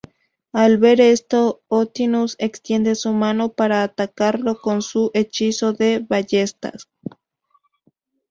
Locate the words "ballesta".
5.99-6.71